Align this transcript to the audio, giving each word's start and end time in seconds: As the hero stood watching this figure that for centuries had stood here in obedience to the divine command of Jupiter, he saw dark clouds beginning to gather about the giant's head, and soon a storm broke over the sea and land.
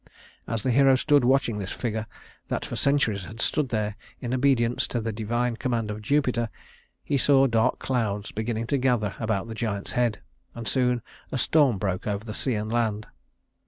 As 0.47 0.63
the 0.63 0.71
hero 0.71 0.95
stood 0.95 1.23
watching 1.23 1.59
this 1.59 1.71
figure 1.71 2.07
that 2.47 2.65
for 2.65 2.75
centuries 2.75 3.25
had 3.25 3.39
stood 3.39 3.71
here 3.71 3.95
in 4.19 4.33
obedience 4.33 4.87
to 4.87 4.99
the 4.99 5.11
divine 5.11 5.57
command 5.57 5.91
of 5.91 6.01
Jupiter, 6.01 6.49
he 7.03 7.19
saw 7.19 7.45
dark 7.45 7.77
clouds 7.77 8.31
beginning 8.31 8.65
to 8.73 8.79
gather 8.79 9.13
about 9.19 9.47
the 9.47 9.53
giant's 9.53 9.91
head, 9.91 10.19
and 10.55 10.67
soon 10.67 11.03
a 11.31 11.37
storm 11.37 11.77
broke 11.77 12.07
over 12.07 12.25
the 12.25 12.33
sea 12.33 12.55
and 12.55 12.73
land. 12.73 13.05